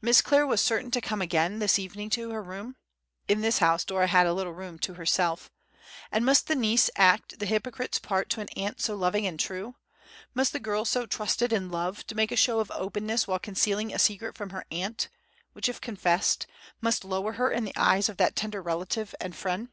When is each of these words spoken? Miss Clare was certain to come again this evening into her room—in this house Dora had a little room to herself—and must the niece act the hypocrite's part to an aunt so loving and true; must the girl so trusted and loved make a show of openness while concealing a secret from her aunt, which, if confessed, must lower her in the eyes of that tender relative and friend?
Miss 0.00 0.22
Clare 0.22 0.46
was 0.46 0.62
certain 0.62 0.90
to 0.92 1.02
come 1.02 1.20
again 1.20 1.58
this 1.58 1.78
evening 1.78 2.04
into 2.04 2.30
her 2.30 2.42
room—in 2.42 3.42
this 3.42 3.58
house 3.58 3.84
Dora 3.84 4.06
had 4.06 4.26
a 4.26 4.32
little 4.32 4.54
room 4.54 4.78
to 4.78 4.94
herself—and 4.94 6.24
must 6.24 6.46
the 6.46 6.54
niece 6.54 6.88
act 6.96 7.38
the 7.38 7.44
hypocrite's 7.44 7.98
part 7.98 8.30
to 8.30 8.40
an 8.40 8.48
aunt 8.56 8.80
so 8.80 8.96
loving 8.96 9.26
and 9.26 9.38
true; 9.38 9.74
must 10.32 10.54
the 10.54 10.60
girl 10.60 10.86
so 10.86 11.04
trusted 11.04 11.52
and 11.52 11.70
loved 11.70 12.14
make 12.16 12.32
a 12.32 12.36
show 12.36 12.58
of 12.58 12.70
openness 12.74 13.28
while 13.28 13.38
concealing 13.38 13.92
a 13.92 13.98
secret 13.98 14.34
from 14.34 14.48
her 14.48 14.64
aunt, 14.70 15.10
which, 15.52 15.68
if 15.68 15.78
confessed, 15.78 16.46
must 16.80 17.04
lower 17.04 17.32
her 17.32 17.50
in 17.50 17.64
the 17.66 17.76
eyes 17.76 18.08
of 18.08 18.16
that 18.16 18.34
tender 18.34 18.62
relative 18.62 19.14
and 19.20 19.36
friend? 19.36 19.68